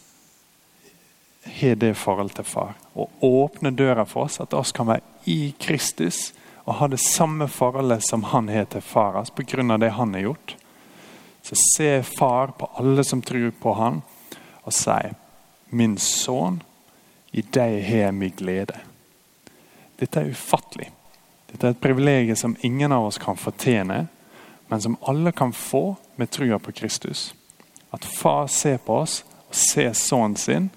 har 1.44 1.74
det 1.76 1.94
forholdet 1.94 2.38
til 2.40 2.46
far 2.48 2.72
og 2.94 3.10
åpner 3.24 3.70
døra 3.70 4.04
for 4.08 4.24
oss, 4.24 4.40
at 4.40 4.54
oss 4.56 4.72
kan 4.72 4.88
være 4.88 5.04
i 5.28 5.54
Kristus 5.60 6.32
og 6.64 6.78
ha 6.78 6.88
det 6.88 7.00
samme 7.02 7.48
forholdet 7.48 8.06
som 8.06 8.24
han 8.32 8.48
har 8.48 8.64
til 8.72 8.80
far 8.80 9.18
hans 9.18 9.30
pga. 9.30 9.76
det 9.76 9.90
han 9.90 10.14
har 10.14 10.20
gjort, 10.20 10.56
så 11.42 11.54
ser 11.76 12.02
far 12.02 12.54
på 12.58 12.70
alle 12.74 13.04
som 13.04 13.22
tror 13.22 13.50
på 13.50 13.72
han, 13.72 14.02
og 14.64 14.72
sier 14.72 15.14
'Min 15.70 15.98
sønn, 15.98 16.62
i 17.32 17.42
deg 17.42 17.82
har 17.84 17.96
jeg 17.96 18.14
min 18.14 18.30
glede'. 18.30 18.80
Dette 20.00 20.20
er 20.20 20.30
ufattelig. 20.30 20.90
Dette 21.50 21.66
er 21.66 21.70
et 21.70 21.80
privilegium 21.80 22.36
som 22.36 22.56
ingen 22.62 22.92
av 22.92 23.06
oss 23.06 23.18
kan 23.18 23.36
fortjene, 23.36 24.06
men 24.68 24.80
som 24.80 24.96
alle 25.02 25.32
kan 25.32 25.52
få 25.52 25.96
med 26.16 26.30
trua 26.30 26.58
på 26.58 26.72
Kristus. 26.72 27.34
At 27.94 28.04
far 28.04 28.46
ser 28.50 28.80
på 28.82 28.98
oss 29.04 29.22
og 29.48 29.54
ser 29.54 29.92
sønnen 29.94 30.36
sin 30.40 30.70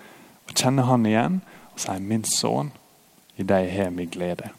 og 0.47 0.53
kjenner 0.53 0.85
han 0.87 1.05
igjen 1.05 1.41
og 1.73 1.81
sier 1.81 1.99
'Min 1.99 2.23
sønn, 2.23 2.71
i 3.37 3.43
deg 3.43 3.71
har 3.71 3.89
vi 3.89 4.05
glede'. 4.05 4.53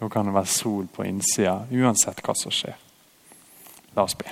Da 0.00 0.08
kan 0.08 0.26
det 0.26 0.34
være 0.34 0.46
sol 0.46 0.86
på 0.86 1.04
innsida 1.04 1.66
uansett 1.70 2.22
hva 2.22 2.34
som 2.34 2.50
skjer. 2.50 2.76
La 3.96 4.02
oss 4.02 4.14
be. 4.14 4.24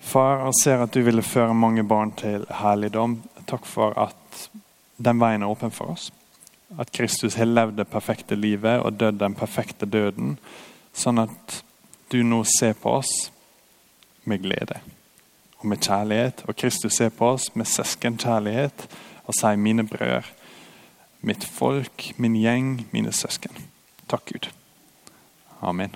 Far, 0.00 0.44
jeg 0.44 0.54
ser 0.62 0.82
at 0.82 0.94
du 0.94 1.02
ville 1.02 1.22
føre 1.22 1.54
mange 1.54 1.84
barn 1.84 2.12
til 2.12 2.46
herligdom. 2.50 3.22
Takk 3.46 3.66
for 3.66 3.92
at 3.98 4.50
den 4.96 5.20
veien 5.20 5.42
er 5.42 5.48
åpen 5.48 5.70
for 5.70 5.92
oss. 5.92 6.12
At 6.78 6.92
Kristus 6.92 7.34
har 7.34 7.44
levd 7.44 7.76
det 7.76 7.88
perfekte 7.88 8.36
livet 8.36 8.80
og 8.80 9.00
dødd 9.00 9.18
den 9.20 9.34
perfekte 9.34 9.86
døden. 9.86 10.38
Sånn 10.92 11.18
at 11.18 11.62
du 12.12 12.22
nå 12.22 12.44
ser 12.44 12.72
på 12.72 12.90
oss 13.00 13.30
med 14.28 14.42
glede 14.44 14.80
og 15.58 15.66
med 15.66 15.80
kjærlighet. 15.82 16.44
Og 16.46 16.56
Kristus 16.56 16.98
ser 16.98 17.08
på 17.08 17.32
oss 17.34 17.50
med 17.54 17.66
søskenkjærlighet 17.66 18.88
og 19.24 19.34
sier 19.34 19.56
'mine 19.56 19.88
brødre', 19.88 20.32
'mitt 21.22 21.44
folk', 21.44 22.12
'min 22.16 22.36
gjeng', 22.36 22.84
'mine 22.92 23.12
søsken'. 23.12 23.60
Takk, 24.08 24.32
Gud. 24.32 24.50
Amen. 25.62 25.94